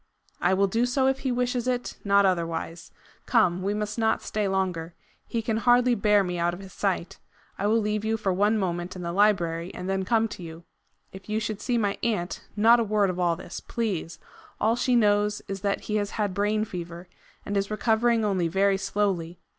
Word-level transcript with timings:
"I 0.41 0.55
will 0.55 0.65
do 0.65 0.87
so, 0.87 1.05
if 1.05 1.19
he 1.19 1.31
wishes 1.31 1.67
it, 1.67 1.97
not 2.03 2.25
otherwise. 2.25 2.89
Come; 3.27 3.61
we 3.61 3.75
must 3.75 3.99
not 3.99 4.23
stay 4.23 4.47
longer. 4.47 4.95
He 5.27 5.43
can 5.43 5.57
hardly 5.57 5.93
bear 5.93 6.23
me 6.23 6.39
out 6.39 6.55
of 6.55 6.59
his 6.59 6.73
sight. 6.73 7.19
I 7.59 7.67
will 7.67 7.77
leave 7.79 8.03
you 8.03 8.17
for 8.17 8.33
one 8.33 8.57
moment 8.57 8.95
in 8.95 9.03
the 9.03 9.11
library, 9.11 9.71
and 9.75 9.87
then 9.87 10.03
come 10.03 10.27
to 10.29 10.41
you. 10.41 10.63
If 11.13 11.29
you 11.29 11.39
should 11.39 11.61
see 11.61 11.77
my 11.77 11.99
aunt, 12.01 12.41
not 12.55 12.79
a 12.79 12.83
word 12.83 13.11
of 13.11 13.19
all 13.19 13.35
this, 13.35 13.59
please. 13.59 14.17
All 14.59 14.75
she 14.75 14.95
knows 14.95 15.43
is 15.47 15.61
that 15.61 15.81
he 15.81 15.97
has 15.97 16.09
had 16.17 16.33
brain 16.33 16.65
fever, 16.65 17.07
and 17.45 17.55
is 17.55 17.69
recovering 17.69 18.25
only 18.25 18.47
very 18.47 18.77
slowly. 18.79 19.37